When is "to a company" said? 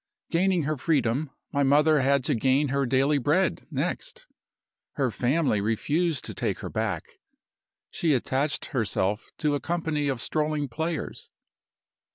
9.37-10.07